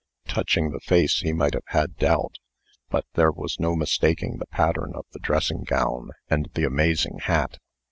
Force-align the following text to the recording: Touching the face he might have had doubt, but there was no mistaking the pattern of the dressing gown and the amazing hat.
Touching 0.27 0.71
the 0.71 0.79
face 0.79 1.19
he 1.19 1.31
might 1.31 1.53
have 1.53 1.61
had 1.67 1.95
doubt, 1.97 2.39
but 2.89 3.05
there 3.13 3.31
was 3.31 3.59
no 3.59 3.75
mistaking 3.75 4.37
the 4.39 4.47
pattern 4.47 4.93
of 4.95 5.05
the 5.11 5.19
dressing 5.19 5.63
gown 5.63 6.09
and 6.27 6.49
the 6.55 6.63
amazing 6.65 7.19
hat. 7.19 7.59